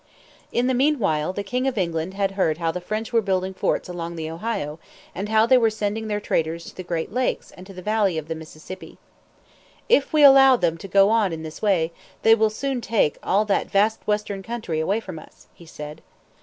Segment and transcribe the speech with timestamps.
[0.51, 3.87] In the meanwhile the king of England had heard how the French were building forts
[3.87, 4.79] along the Ohio
[5.13, 8.17] and how they were sending their traders to the Great Lakes and to the valley
[8.17, 8.97] of the Mississippi.
[9.87, 11.93] "If we allow them to go on in this way,
[12.23, 16.01] they will soon take all that vast western country away from us," he said.